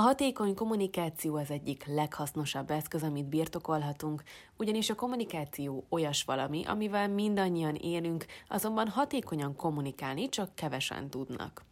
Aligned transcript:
hatékony 0.00 0.54
kommunikáció 0.54 1.36
az 1.36 1.50
egyik 1.50 1.86
leghasznosabb 1.86 2.70
eszköz, 2.70 3.02
amit 3.02 3.28
birtokolhatunk, 3.28 4.22
ugyanis 4.56 4.90
a 4.90 4.94
kommunikáció 4.94 5.84
olyas 5.88 6.24
valami, 6.24 6.64
amivel 6.64 7.08
mindannyian 7.08 7.74
élünk, 7.74 8.26
azonban 8.48 8.88
hatékonyan 8.88 9.56
kommunikálni 9.56 10.28
csak 10.28 10.54
kevesen 10.54 11.10
tudnak. 11.10 11.64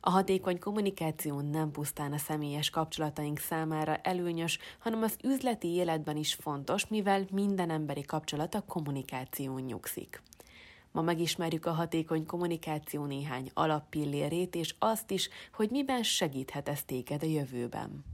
A 0.00 0.10
hatékony 0.10 0.58
kommunikáció 0.58 1.40
nem 1.40 1.70
pusztán 1.70 2.12
a 2.12 2.18
személyes 2.18 2.70
kapcsolataink 2.70 3.38
számára 3.38 3.96
előnyös, 3.96 4.58
hanem 4.78 5.02
az 5.02 5.16
üzleti 5.22 5.68
életben 5.68 6.16
is 6.16 6.34
fontos, 6.34 6.86
mivel 6.88 7.26
minden 7.30 7.70
emberi 7.70 8.02
kapcsolat 8.02 8.54
a 8.54 8.64
kommunikáción 8.68 9.60
nyugszik. 9.60 10.22
Ma 10.94 11.02
megismerjük 11.02 11.66
a 11.66 11.72
hatékony 11.72 12.26
kommunikáció 12.26 13.04
néhány 13.04 13.50
alappillérét, 13.54 14.54
és 14.54 14.74
azt 14.78 15.10
is, 15.10 15.28
hogy 15.52 15.70
miben 15.70 16.02
segíthet 16.02 16.68
ez 16.68 16.84
téged 16.84 17.22
a 17.22 17.26
jövőben. 17.26 18.04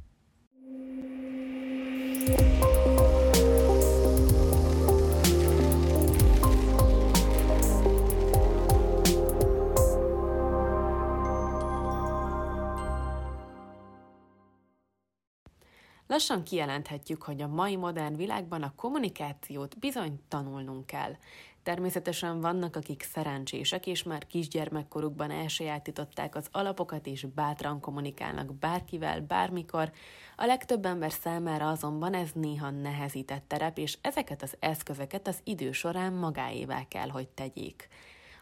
Lassan 16.20 16.44
kijelenthetjük, 16.44 17.22
hogy 17.22 17.42
a 17.42 17.48
mai 17.48 17.76
modern 17.76 18.16
világban 18.16 18.62
a 18.62 18.72
kommunikációt 18.76 19.78
bizony 19.78 20.20
tanulnunk 20.28 20.86
kell. 20.86 21.16
Természetesen 21.62 22.40
vannak, 22.40 22.76
akik 22.76 23.02
szerencsések, 23.02 23.86
és 23.86 24.02
már 24.02 24.26
kisgyermekkorukban 24.26 25.30
elsajátították 25.30 26.34
az 26.34 26.48
alapokat, 26.50 27.06
és 27.06 27.24
bátran 27.24 27.80
kommunikálnak 27.80 28.54
bárkivel, 28.54 29.20
bármikor. 29.20 29.92
A 30.36 30.44
legtöbb 30.44 30.84
ember 30.84 31.12
számára 31.12 31.68
azonban 31.68 32.14
ez 32.14 32.30
néha 32.34 32.70
nehezített 32.70 33.44
terep, 33.46 33.78
és 33.78 33.98
ezeket 34.00 34.42
az 34.42 34.56
eszközöket 34.58 35.28
az 35.28 35.40
idő 35.44 35.72
során 35.72 36.12
magáévá 36.12 36.88
kell, 36.88 37.08
hogy 37.08 37.28
tegyék. 37.28 37.88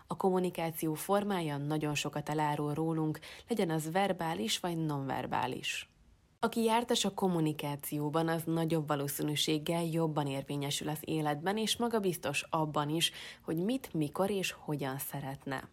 A 0.06 0.16
kommunikáció 0.16 0.94
formája 0.94 1.56
nagyon 1.56 1.94
sokat 1.94 2.28
elárul 2.28 2.74
rólunk, 2.74 3.18
legyen 3.48 3.70
az 3.70 3.92
verbális 3.92 4.58
vagy 4.58 4.76
nonverbális. 4.76 5.88
Aki 6.40 6.62
jártas 6.62 7.04
a 7.04 7.14
kommunikációban, 7.14 8.28
az 8.28 8.42
nagyobb 8.44 8.88
valószínűséggel 8.88 9.84
jobban 9.84 10.26
érvényesül 10.26 10.88
az 10.88 10.98
életben, 11.00 11.56
és 11.56 11.76
maga 11.76 12.00
biztos 12.00 12.44
abban 12.50 12.88
is, 12.88 13.12
hogy 13.42 13.56
mit, 13.56 13.94
mikor 13.94 14.30
és 14.30 14.50
hogyan 14.50 14.98
szeretne. 14.98 15.68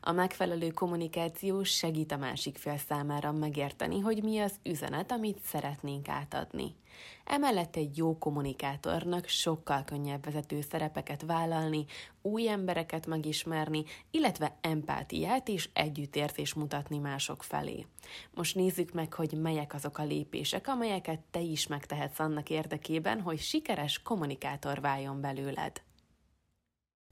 A 0.00 0.12
megfelelő 0.12 0.70
kommunikáció 0.70 1.62
segít 1.62 2.12
a 2.12 2.16
másik 2.16 2.56
fél 2.56 2.78
számára 2.88 3.32
megérteni, 3.32 4.00
hogy 4.00 4.22
mi 4.22 4.38
az 4.38 4.54
üzenet, 4.62 5.12
amit 5.12 5.38
szeretnénk 5.44 6.08
átadni. 6.08 6.74
Emellett 7.24 7.76
egy 7.76 7.96
jó 7.96 8.18
kommunikátornak 8.18 9.26
sokkal 9.26 9.84
könnyebb 9.84 10.24
vezető 10.24 10.60
szerepeket 10.60 11.22
vállalni, 11.22 11.84
új 12.22 12.48
embereket 12.48 13.06
megismerni, 13.06 13.84
illetve 14.10 14.56
empátiát 14.60 15.48
és 15.48 15.68
együttérzés 15.72 16.54
mutatni 16.54 16.98
mások 16.98 17.42
felé. 17.42 17.86
Most 18.34 18.54
nézzük 18.54 18.92
meg, 18.92 19.12
hogy 19.12 19.32
melyek 19.32 19.74
azok 19.74 19.98
a 19.98 20.04
lépések, 20.04 20.68
amelyeket 20.68 21.20
te 21.30 21.40
is 21.40 21.66
megtehetsz 21.66 22.18
annak 22.18 22.50
érdekében, 22.50 23.20
hogy 23.20 23.38
sikeres 23.38 24.02
kommunikátor 24.02 24.80
váljon 24.80 25.20
belőled. 25.20 25.82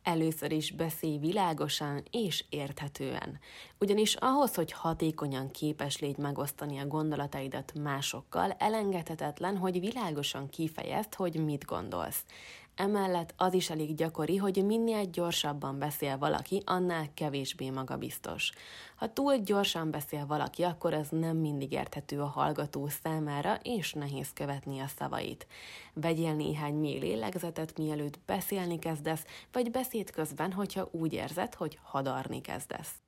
Először 0.03 0.53
is 0.53 0.71
beszélj 0.71 1.19
világosan 1.19 2.03
és 2.11 2.45
érthetően, 2.49 3.39
ugyanis 3.79 4.15
ahhoz, 4.15 4.55
hogy 4.55 4.73
hatékonyan 4.73 5.51
képes 5.51 5.99
légy 5.99 6.17
megosztani 6.17 6.79
a 6.79 6.87
gondolataidat 6.87 7.73
másokkal, 7.75 8.51
elengedhetetlen, 8.59 9.57
hogy 9.57 9.81
világosan 9.81 10.49
kifejezd, 10.49 11.15
hogy 11.15 11.45
mit 11.45 11.65
gondolsz. 11.65 12.25
Emellett 12.83 13.35
az 13.37 13.55
is 13.55 13.71
elég 13.71 13.95
gyakori, 13.95 14.37
hogy 14.37 14.65
minél 14.67 15.05
gyorsabban 15.05 15.79
beszél 15.79 16.19
valaki, 16.19 16.63
annál 16.65 17.07
kevésbé 17.15 17.71
magabiztos. 17.71 18.53
Ha 18.97 19.13
túl 19.13 19.37
gyorsan 19.37 19.91
beszél 19.91 20.27
valaki, 20.27 20.63
akkor 20.63 20.95
ez 20.95 21.09
nem 21.11 21.37
mindig 21.37 21.73
érthető 21.73 22.21
a 22.21 22.27
hallgató 22.27 22.89
számára, 22.89 23.59
és 23.63 23.93
nehéz 23.93 24.33
követni 24.33 24.81
a 24.81 24.87
szavait. 24.87 25.47
Vegyél 25.93 26.35
néhány 26.35 26.75
mély 26.75 26.99
lélegzetet, 26.99 27.79
mielőtt 27.79 28.19
beszélni 28.27 28.79
kezdesz, 28.79 29.27
vagy 29.53 29.71
beszéd 29.71 30.11
közben, 30.11 30.53
hogyha 30.53 30.89
úgy 30.91 31.13
érzed, 31.13 31.55
hogy 31.55 31.79
hadarni 31.83 32.41
kezdesz. 32.41 33.02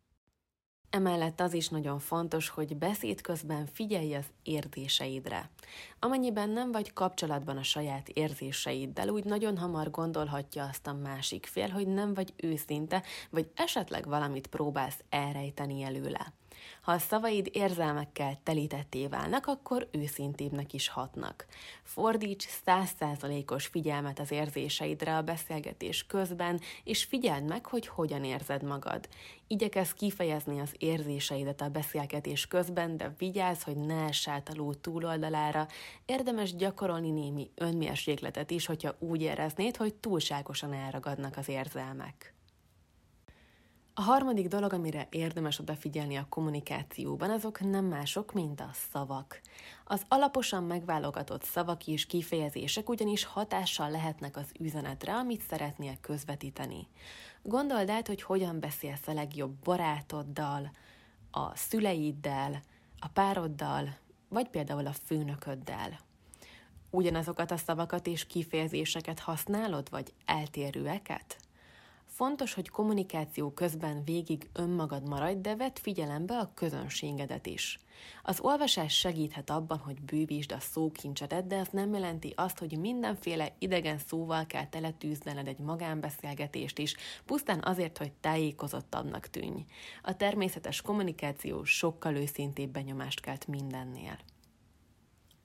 Emellett 0.94 1.40
az 1.40 1.52
is 1.54 1.68
nagyon 1.68 1.98
fontos, 1.98 2.48
hogy 2.48 2.76
beszéd 2.76 3.20
közben 3.20 3.66
figyelj 3.66 4.14
az 4.14 4.24
érzéseidre. 4.42 5.50
Amennyiben 5.98 6.50
nem 6.50 6.72
vagy 6.72 6.92
kapcsolatban 6.92 7.56
a 7.56 7.62
saját 7.62 8.08
érzéseiddel, 8.08 9.08
úgy 9.08 9.24
nagyon 9.24 9.58
hamar 9.58 9.90
gondolhatja 9.90 10.64
azt 10.64 10.86
a 10.86 10.92
másik 10.92 11.46
fél, 11.46 11.68
hogy 11.68 11.86
nem 11.86 12.14
vagy 12.14 12.32
őszinte, 12.36 13.02
vagy 13.30 13.50
esetleg 13.54 14.06
valamit 14.06 14.46
próbálsz 14.46 15.04
elrejteni 15.08 15.82
előle. 15.82 16.32
Ha 16.80 16.92
a 16.92 16.98
szavaid 16.98 17.48
érzelmekkel 17.52 18.40
telítetté 18.42 19.06
válnak, 19.06 19.46
akkor 19.46 19.88
őszintébbnek 19.92 20.72
is 20.72 20.88
hatnak. 20.88 21.46
Fordíts 21.82 22.46
százszázalékos 22.64 23.66
figyelmet 23.66 24.18
az 24.18 24.30
érzéseidre 24.30 25.16
a 25.16 25.22
beszélgetés 25.22 26.06
közben, 26.06 26.60
és 26.84 27.04
figyeld 27.04 27.44
meg, 27.44 27.66
hogy 27.66 27.86
hogyan 27.86 28.24
érzed 28.24 28.62
magad. 28.62 29.08
Igyekezz 29.46 29.90
kifejezni 29.90 30.60
az 30.60 30.74
érzéseidet 30.78 31.60
a 31.60 31.68
beszélgetés 31.68 32.46
közben, 32.46 32.96
de 32.96 33.14
vigyázz, 33.18 33.62
hogy 33.62 33.76
ne 33.76 34.04
ess 34.04 34.26
a 34.26 34.42
ló 34.54 34.74
túloldalára. 34.74 35.66
Érdemes 36.06 36.56
gyakorolni 36.56 37.10
némi 37.10 37.50
önmérsékletet 37.54 38.50
is, 38.50 38.66
hogyha 38.66 38.94
úgy 38.98 39.22
éreznéd, 39.22 39.76
hogy 39.76 39.94
túlságosan 39.94 40.72
elragadnak 40.72 41.36
az 41.36 41.48
érzelmek. 41.48 42.33
A 43.96 44.02
harmadik 44.02 44.48
dolog, 44.48 44.72
amire 44.72 45.06
érdemes 45.10 45.58
odafigyelni 45.58 46.16
a 46.16 46.26
kommunikációban, 46.28 47.30
azok 47.30 47.60
nem 47.60 47.84
mások, 47.84 48.32
mint 48.32 48.60
a 48.60 48.70
szavak. 48.90 49.40
Az 49.84 50.02
alaposan 50.08 50.64
megválogatott 50.64 51.42
szavak 51.44 51.86
és 51.86 52.06
kifejezések 52.06 52.88
ugyanis 52.88 53.24
hatással 53.24 53.90
lehetnek 53.90 54.36
az 54.36 54.52
üzenetre, 54.60 55.14
amit 55.14 55.42
szeretnél 55.48 55.96
közvetíteni. 56.00 56.88
Gondold 57.42 57.88
át, 57.88 58.06
hogy 58.06 58.22
hogyan 58.22 58.60
beszélsz 58.60 59.06
a 59.06 59.12
legjobb 59.12 59.54
barátoddal, 59.62 60.70
a 61.30 61.56
szüleiddel, 61.56 62.60
a 62.98 63.08
pároddal, 63.08 63.96
vagy 64.28 64.48
például 64.48 64.86
a 64.86 64.92
főnököddel. 64.92 65.98
Ugyanazokat 66.90 67.50
a 67.50 67.56
szavakat 67.56 68.06
és 68.06 68.26
kifejezéseket 68.26 69.18
használod, 69.18 69.90
vagy 69.90 70.12
eltérőeket? 70.24 71.43
Fontos, 72.14 72.54
hogy 72.54 72.68
kommunikáció 72.68 73.50
közben 73.50 74.04
végig 74.04 74.48
önmagad 74.52 75.08
maradj, 75.08 75.40
de 75.40 75.56
vedd 75.56 75.76
figyelembe 75.80 76.38
a 76.38 76.50
közönségedet 76.54 77.46
is. 77.46 77.78
Az 78.22 78.40
olvasás 78.40 78.98
segíthet 78.98 79.50
abban, 79.50 79.78
hogy 79.78 80.00
bővítsd 80.00 80.52
a 80.52 80.60
szókincsedet, 80.60 81.46
de 81.46 81.56
ez 81.56 81.68
nem 81.70 81.94
jelenti 81.94 82.32
azt, 82.36 82.58
hogy 82.58 82.78
mindenféle 82.78 83.52
idegen 83.58 83.98
szóval 83.98 84.46
kell 84.46 84.66
teletűzneled 84.66 85.48
egy 85.48 85.58
magánbeszélgetést 85.58 86.78
is, 86.78 86.96
pusztán 87.24 87.62
azért, 87.64 87.98
hogy 87.98 88.12
tájékozottabbnak 88.12 89.26
tűnj. 89.26 89.64
A 90.02 90.16
természetes 90.16 90.82
kommunikáció 90.82 91.64
sokkal 91.64 92.16
őszintébb 92.16 92.70
benyomást 92.70 93.20
kelt 93.20 93.46
mindennél. 93.46 94.18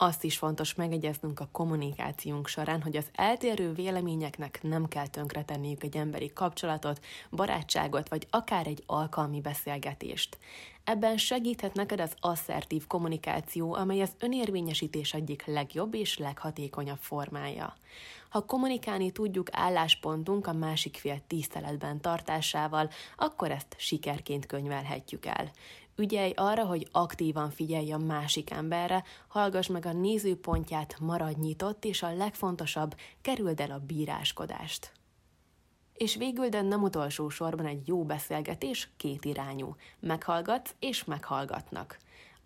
Azt 0.02 0.24
is 0.24 0.38
fontos 0.38 0.76
megegyeznünk 0.76 1.40
a 1.40 1.50
kommunikációnk 1.52 2.48
során, 2.48 2.82
hogy 2.82 2.98
az 2.98 3.06
eltérő 3.14 3.74
véleményeknek 3.74 4.60
nem 4.62 4.88
kell 4.88 5.08
tönkretenniük 5.08 5.84
egy 5.84 5.98
emberi 5.98 6.34
kapcsolatot, 6.34 7.06
barátságot, 7.32 8.10
vagy 8.10 8.28
akár 8.30 8.68
egy 8.68 8.84
alkalmi 8.86 9.42
beszélgetést. 9.42 10.38
Ebben 10.84 11.18
segíthet 11.18 11.74
neked 11.74 12.00
az 12.00 12.14
asszertív 12.20 12.88
kommunikáció, 12.88 13.74
amely 13.74 14.02
az 14.02 14.12
önérvényesítés 14.20 15.14
egyik 15.14 15.46
legjobb 15.46 15.94
és 15.94 16.18
leghatékonyabb 16.18 17.00
formája. 17.00 17.76
Ha 18.30 18.46
kommunikálni 18.46 19.12
tudjuk 19.12 19.48
álláspontunk 19.52 20.48
a 20.48 20.54
másik 20.54 20.98
fél 20.98 21.22
tiszteletben 21.28 22.02
tartásával, 22.02 22.90
akkor 23.18 23.52
ezt 23.52 23.76
sikerként 23.78 24.46
könyvelhetjük 24.46 25.26
el. 25.26 25.52
Ügyelj 26.00 26.32
arra, 26.36 26.66
hogy 26.66 26.88
aktívan 26.92 27.50
figyelj 27.50 27.92
a 27.92 27.98
másik 27.98 28.52
emberre, 28.52 29.04
hallgass 29.28 29.68
meg 29.68 29.86
a 29.86 29.94
nézőpontját, 29.94 30.96
maradj 31.00 31.40
nyitott, 31.40 31.86
és 31.86 32.04
a 32.04 32.16
legfontosabb, 32.16 32.96
kerüld 33.22 33.60
el 33.60 33.72
a 33.72 33.80
bíráskodást. 33.80 34.92
És 35.94 36.16
végül, 36.16 36.50
de 36.50 36.62
nem 36.62 36.84
utolsó 36.84 37.30
sorban 37.30 37.66
egy 37.66 37.88
jó 37.88 38.04
beszélgetés 38.04 38.90
két 38.98 39.26
irányú. 39.26 39.76
Meghallgatsz 40.00 40.76
és 40.80 41.04
meghallgatnak. 41.04 41.98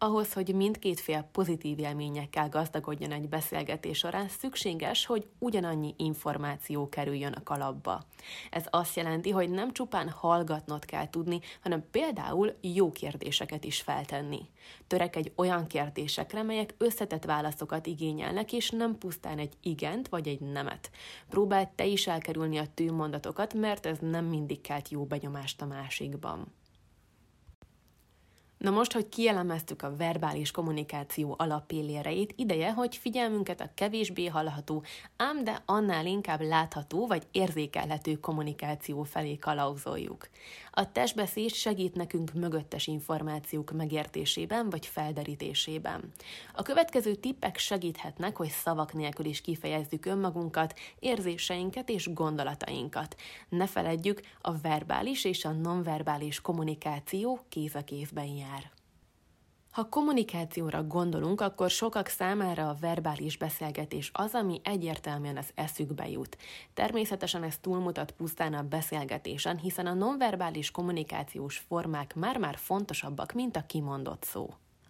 Ahhoz, 0.04 0.34
hogy 0.34 0.56
mindkét 0.56 1.00
fél 1.00 1.30
pozitív 1.32 1.80
élményekkel 1.80 2.50
gazdagodjon 2.50 3.12
egy 3.12 3.30
beszélgetés 3.30 3.98
során, 3.98 4.28
szükséges, 4.28 5.06
hogy 5.06 5.28
ugyanannyi 5.40 5.94
információ 5.98 6.90
kerüljön 6.90 7.32
a 7.32 7.44
kalapba. 7.44 8.04
Ez 8.52 8.66
azt 8.70 8.96
jelenti, 8.96 9.30
hogy 9.30 9.50
nem 9.50 9.74
csupán 9.74 10.10
hallgatnot 10.10 10.86
kell 10.86 11.10
tudni, 11.10 11.40
hanem 11.62 11.90
például 11.92 12.58
jó 12.62 12.92
kérdéseket 12.92 13.64
is 13.64 13.82
feltenni. 13.82 14.50
Törekedj 14.88 15.32
olyan 15.36 15.68
kérdésekre, 15.68 16.44
melyek 16.44 16.76
összetett 16.78 17.26
válaszokat 17.26 17.86
igényelnek, 17.86 18.54
és 18.54 18.70
nem 18.70 18.98
pusztán 18.98 19.40
egy 19.40 19.54
igent 19.62 20.08
vagy 20.08 20.28
egy 20.28 20.42
nemet. 20.42 20.92
Próbáld 21.30 21.68
te 21.70 21.86
is 21.86 22.08
elkerülni 22.08 22.58
a 22.58 22.74
tűmondatokat, 22.74 23.54
mert 23.54 23.86
ez 23.86 23.98
nem 24.02 24.26
mindig 24.26 24.62
kelt 24.62 24.90
jó 24.90 25.04
benyomást 25.06 25.62
a 25.62 25.66
másikban. 25.66 26.54
Na 28.64 28.70
most, 28.70 28.94
hogy 28.94 29.10
kielemeztük 29.10 29.82
a 29.82 29.96
verbális 29.96 30.52
kommunikáció 30.52 31.36
alapilléreit, 31.38 32.34
ideje, 32.36 32.72
hogy 32.72 32.96
figyelmünket 32.96 33.62
a 33.62 33.72
kevésbé 33.74 34.26
hallható, 34.26 34.84
ám 35.18 35.44
de 35.44 35.62
annál 35.66 36.06
inkább 36.06 36.42
látható 36.42 37.08
vagy 37.08 37.28
érzékelhető 37.32 38.20
kommunikáció 38.20 39.04
felé 39.04 39.38
kalauzoljuk. 39.38 40.30
A 40.72 40.92
testbeszéd 40.92 41.54
segít 41.54 41.96
nekünk 41.96 42.34
mögöttes 42.34 42.88
információk 42.88 43.72
megértésében 43.72 44.70
vagy 44.70 44.86
felderítésében. 44.86 46.12
A 46.54 46.62
következő 46.62 47.16
tippek 47.16 47.58
segíthetnek, 47.58 48.38
hogy 48.38 48.50
szavak 48.50 48.94
nélkül 48.94 49.26
is 49.26 49.42
kifejezzük 49.42 50.06
önmagunkat, 50.06 50.80
érzéseinket 51.00 51.90
és 51.90 52.14
gondolatainkat. 52.14 53.16
Ne 53.50 53.68
feledjük, 53.68 54.22
a 54.42 54.58
verbális 54.58 55.26
és 55.26 55.46
a 55.46 55.52
nonverbális 55.52 56.42
kommunikáció 56.42 57.40
kéz 57.50 57.76
a 57.76 57.84
kézben 57.84 58.26
jár. 58.26 58.53
Ha 59.74 59.90
kommunikációra 59.90 60.84
gondolunk, 60.84 61.42
akkor 61.42 61.70
sokak 61.70 62.08
számára 62.08 62.70
a 62.70 62.78
verbális 62.80 63.38
beszélgetés 63.38 64.10
az, 64.14 64.34
ami 64.34 64.62
egyértelműen 64.64 65.38
az 65.38 65.50
eszükbe 65.56 66.10
jut. 66.10 66.38
Természetesen 66.74 67.44
ez 67.44 67.58
túlmutat 67.58 68.12
pusztán 68.12 68.54
a 68.54 68.64
beszélgetésen, 68.64 69.58
hiszen 69.58 69.86
a 69.86 69.94
nonverbális 69.94 70.72
kommunikációs 70.72 71.58
formák 71.58 72.16
már-már 72.16 72.56
fontosabbak, 72.58 73.32
mint 73.32 73.56
a 73.56 73.66
kimondott 73.66 74.24
szó. 74.24 74.50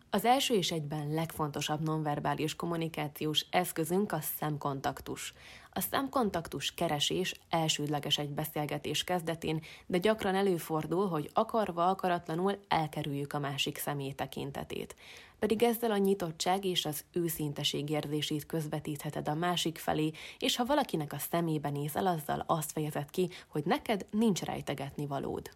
Az 0.09 0.25
első 0.25 0.53
és 0.53 0.71
egyben 0.71 1.13
legfontosabb 1.13 1.81
nonverbális 1.81 2.55
kommunikációs 2.55 3.45
eszközünk 3.49 4.11
a 4.11 4.19
szemkontaktus. 4.37 5.33
A 5.75 5.81
szemkontaktus 5.81 6.73
keresés 6.73 7.33
elsődleges 7.49 8.17
egy 8.17 8.29
beszélgetés 8.29 9.03
kezdetén, 9.03 9.61
de 9.85 9.97
gyakran 9.97 10.35
előfordul, 10.35 11.07
hogy 11.07 11.29
akarva 11.33 11.87
akaratlanul 11.87 12.59
elkerüljük 12.67 13.33
a 13.33 13.39
másik 13.39 13.77
személy 13.77 14.11
tekintetét. 14.11 14.95
Pedig 15.39 15.63
ezzel 15.63 15.91
a 15.91 15.97
nyitottság 15.97 16.65
és 16.65 16.85
az 16.85 17.03
őszinteség 17.11 17.89
érzését 17.89 18.45
közvetítheted 18.45 19.27
a 19.27 19.33
másik 19.33 19.77
felé, 19.77 20.11
és 20.39 20.55
ha 20.55 20.65
valakinek 20.65 21.13
a 21.13 21.17
szemébe 21.17 21.69
nézel, 21.69 22.07
azzal 22.07 22.43
azt 22.47 22.71
fejezed 22.71 23.09
ki, 23.09 23.29
hogy 23.47 23.65
neked 23.65 24.05
nincs 24.11 24.41
rejtegetni 24.41 25.05
valód. 25.05 25.49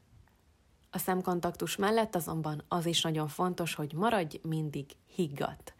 A 0.92 0.98
szemkontaktus 0.98 1.76
mellett 1.76 2.16
azonban 2.16 2.64
az 2.68 2.86
is 2.86 3.02
nagyon 3.02 3.28
fontos, 3.28 3.74
hogy 3.74 3.94
maradj 3.94 4.40
mindig 4.44 4.86
higgadt. 5.16 5.74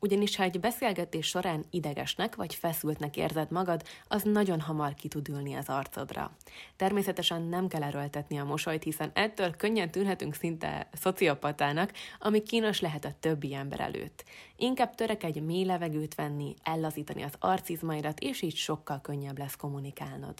Ugyanis 0.00 0.36
ha 0.36 0.42
egy 0.42 0.60
beszélgetés 0.60 1.26
során 1.26 1.64
idegesnek 1.70 2.36
vagy 2.36 2.54
feszültnek 2.54 3.16
érzed 3.16 3.50
magad, 3.50 3.82
az 4.08 4.22
nagyon 4.22 4.60
hamar 4.60 4.94
ki 4.94 5.08
tud 5.08 5.28
ülni 5.28 5.54
az 5.54 5.68
arcodra. 5.68 6.36
Természetesen 6.76 7.42
nem 7.42 7.68
kell 7.68 7.82
erőltetni 7.82 8.38
a 8.38 8.44
mosolyt, 8.44 8.82
hiszen 8.82 9.10
ettől 9.14 9.56
könnyen 9.56 9.90
tűnhetünk 9.90 10.34
szinte 10.34 10.88
szociopatának, 10.92 11.92
ami 12.18 12.42
kínos 12.42 12.80
lehet 12.80 13.04
a 13.04 13.14
többi 13.20 13.54
ember 13.54 13.80
előtt. 13.80 14.24
Inkább 14.56 14.94
törekedj 14.94 15.38
mély 15.38 15.64
levegőt 15.64 16.14
venni, 16.14 16.54
ellazítani 16.62 17.22
az 17.22 17.34
arcizmaidat, 17.38 18.20
és 18.20 18.42
így 18.42 18.56
sokkal 18.56 19.00
könnyebb 19.00 19.38
lesz 19.38 19.56
kommunikálnod. 19.56 20.34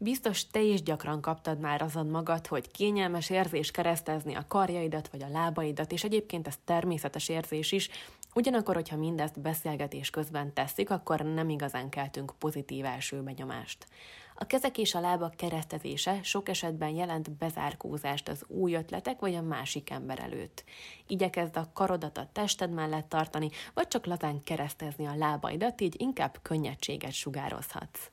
Biztos 0.00 0.46
te 0.46 0.60
is 0.60 0.82
gyakran 0.82 1.20
kaptad 1.20 1.60
már 1.60 1.82
azon 1.82 2.06
magad, 2.06 2.46
hogy 2.46 2.70
kényelmes 2.70 3.30
érzés 3.30 3.70
keresztezni 3.70 4.34
a 4.34 4.44
karjaidat 4.48 5.08
vagy 5.08 5.22
a 5.22 5.28
lábaidat, 5.28 5.92
és 5.92 6.04
egyébként 6.04 6.46
ez 6.46 6.58
természetes 6.64 7.28
érzés 7.28 7.72
is, 7.72 7.88
ugyanakkor, 8.34 8.74
hogyha 8.74 8.96
mindezt 8.96 9.40
beszélgetés 9.40 10.10
közben 10.10 10.54
teszik, 10.54 10.90
akkor 10.90 11.20
nem 11.20 11.48
igazán 11.48 11.88
keltünk 11.88 12.32
pozitív 12.38 12.84
első 12.84 13.22
benyomást. 13.22 13.86
A 14.34 14.46
kezek 14.46 14.78
és 14.78 14.94
a 14.94 15.00
lábak 15.00 15.34
keresztezése 15.34 16.22
sok 16.22 16.48
esetben 16.48 16.90
jelent 16.90 17.30
bezárkózást 17.30 18.28
az 18.28 18.44
új 18.48 18.74
ötletek 18.74 19.20
vagy 19.20 19.34
a 19.34 19.42
másik 19.42 19.90
ember 19.90 20.18
előtt. 20.20 20.64
Igyekezd 21.06 21.56
a 21.56 21.70
karodat 21.72 22.18
a 22.18 22.28
tested 22.32 22.70
mellett 22.70 23.08
tartani, 23.08 23.50
vagy 23.74 23.88
csak 23.88 24.06
lazán 24.06 24.42
keresztezni 24.44 25.06
a 25.06 25.16
lábaidat, 25.16 25.80
így 25.80 26.00
inkább 26.00 26.38
könnyedséget 26.42 27.12
sugározhatsz. 27.12 28.10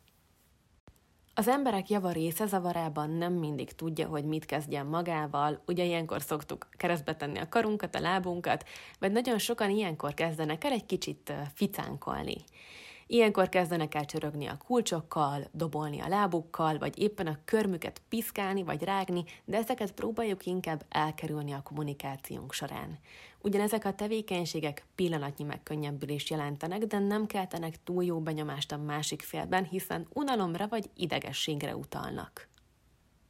Az 1.37 1.47
emberek 1.47 1.89
java 1.89 2.11
része 2.11 2.45
zavarában 2.45 3.09
nem 3.09 3.33
mindig 3.33 3.71
tudja, 3.71 4.07
hogy 4.07 4.25
mit 4.25 4.45
kezdjen 4.45 4.85
magával, 4.85 5.61
ugye 5.67 5.83
ilyenkor 5.83 6.21
szoktuk 6.21 6.67
keresztbe 6.77 7.15
tenni 7.15 7.39
a 7.39 7.49
karunkat, 7.49 7.95
a 7.95 7.99
lábunkat, 7.99 8.65
vagy 8.99 9.11
nagyon 9.11 9.37
sokan 9.37 9.69
ilyenkor 9.69 10.13
kezdenek 10.13 10.63
el 10.63 10.71
egy 10.71 10.85
kicsit 10.85 11.33
ficánkolni. 11.53 12.35
Ilyenkor 13.07 13.49
kezdenek 13.49 13.95
el 13.95 14.05
csörögni 14.05 14.45
a 14.45 14.57
kulcsokkal, 14.57 15.47
dobolni 15.51 15.99
a 15.99 16.07
lábukkal, 16.07 16.77
vagy 16.77 16.99
éppen 16.99 17.27
a 17.27 17.39
körmüket 17.45 18.01
piszkálni 18.09 18.63
vagy 18.63 18.83
rágni, 18.83 19.23
de 19.45 19.57
ezeket 19.57 19.91
próbáljuk 19.91 20.45
inkább 20.45 20.85
elkerülni 20.89 21.51
a 21.51 21.61
kommunikációnk 21.63 22.53
során. 22.53 22.99
Ugyanezek 23.41 23.85
a 23.85 23.93
tevékenységek 23.93 24.85
pillanatnyi 24.95 25.43
megkönnyebbülést 25.43 26.29
jelentenek, 26.29 26.83
de 26.83 26.99
nem 26.99 27.25
keltenek 27.25 27.83
túl 27.83 28.03
jó 28.03 28.19
benyomást 28.19 28.71
a 28.71 28.77
másik 28.77 29.21
félben, 29.21 29.63
hiszen 29.63 30.07
unalomra 30.13 30.67
vagy 30.67 30.89
idegességre 30.95 31.75
utalnak. 31.75 32.47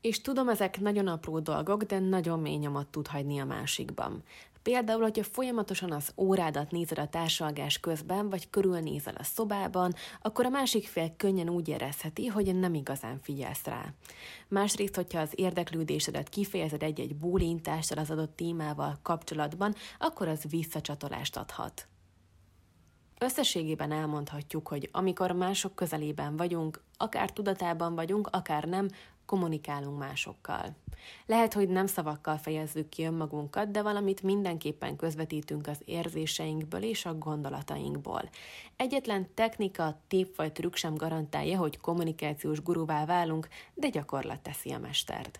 És 0.01 0.21
tudom, 0.21 0.49
ezek 0.49 0.79
nagyon 0.79 1.07
apró 1.07 1.39
dolgok, 1.39 1.83
de 1.83 1.99
nagyon 1.99 2.39
mély 2.39 2.57
nyomot 2.57 2.87
tud 2.87 3.07
hagyni 3.07 3.39
a 3.39 3.45
másikban. 3.45 4.23
Például, 4.65 5.01
hogyha 5.01 5.23
folyamatosan 5.23 5.91
az 5.91 6.11
órádat 6.17 6.71
nézed 6.71 6.99
a 6.99 7.07
társalgás 7.07 7.79
közben, 7.79 8.29
vagy 8.29 8.49
körülnézel 8.49 9.15
a 9.17 9.23
szobában, 9.23 9.93
akkor 10.21 10.45
a 10.45 10.49
másik 10.49 10.87
fél 10.87 11.13
könnyen 11.17 11.49
úgy 11.49 11.67
érezheti, 11.67 12.25
hogy 12.25 12.55
nem 12.55 12.73
igazán 12.73 13.19
figyelsz 13.21 13.65
rá. 13.65 13.93
Másrészt, 14.47 14.95
hogyha 14.95 15.19
az 15.19 15.29
érdeklődésedet 15.35 16.29
kifejezed 16.29 16.83
egy-egy 16.83 17.15
bólintással 17.15 17.97
az 17.97 18.11
adott 18.11 18.35
témával 18.35 18.99
kapcsolatban, 19.01 19.75
akkor 19.99 20.27
az 20.27 20.43
visszacsatolást 20.49 21.37
adhat. 21.37 21.87
Összességében 23.19 23.91
elmondhatjuk, 23.91 24.67
hogy 24.67 24.89
amikor 24.91 25.31
mások 25.31 25.75
közelében 25.75 26.37
vagyunk, 26.37 26.83
akár 26.97 27.31
tudatában 27.31 27.95
vagyunk, 27.95 28.27
akár 28.31 28.63
nem, 28.63 28.89
kommunikálunk 29.25 29.97
másokkal. 29.97 30.75
Lehet, 31.25 31.53
hogy 31.53 31.69
nem 31.69 31.87
szavakkal 31.87 32.37
fejezzük 32.37 32.89
ki 32.89 33.03
önmagunkat, 33.03 33.71
de 33.71 33.81
valamit 33.81 34.23
mindenképpen 34.23 34.95
közvetítünk 34.95 35.67
az 35.67 35.81
érzéseinkből 35.85 36.83
és 36.83 37.05
a 37.05 37.17
gondolatainkból. 37.17 38.29
Egyetlen 38.75 39.27
technika, 39.33 40.01
tép 40.07 40.35
vagy 40.35 40.51
trükk 40.51 40.75
sem 40.75 40.95
garantálja, 40.95 41.57
hogy 41.57 41.79
kommunikációs 41.79 42.61
guruvá 42.61 43.05
válunk, 43.05 43.47
de 43.73 43.89
gyakorlat 43.89 44.39
teszi 44.39 44.71
a 44.71 44.79
mestert. 44.79 45.39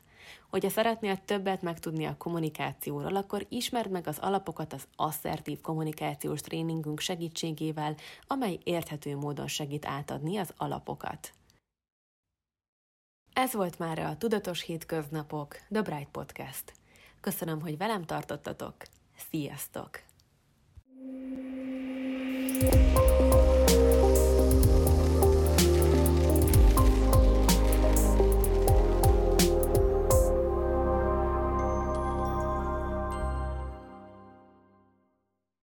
Hogyha 0.50 0.70
szeretnél 0.70 1.18
többet 1.26 1.62
megtudni 1.62 2.06
a 2.06 2.18
kommunikációról, 2.18 3.16
akkor 3.16 3.46
ismerd 3.50 3.92
meg 3.92 4.08
az 4.08 4.18
alapokat 4.20 4.74
az 4.74 4.88
asszertív 4.96 5.62
kommunikációs 5.62 6.42
tréningünk 6.42 7.00
segítségével, 7.00 7.96
amely 8.28 8.60
érthető 8.64 9.16
módon 9.16 9.48
segít 9.48 9.86
átadni 9.86 10.38
az 10.38 10.54
alapokat. 10.58 11.34
Ez 13.36 13.54
volt 13.54 13.80
már 13.80 14.00
a 14.00 14.18
Tudatos 14.18 14.62
Hétköznapok, 14.62 15.56
The 15.72 15.82
Bright 15.82 16.10
Podcast. 16.12 16.74
Köszönöm, 17.22 17.62
hogy 17.62 17.78
velem 17.78 18.04
tartottatok. 18.04 18.76
Sziasztok! 19.30 19.90
thank 22.62 22.98
you 22.98 23.15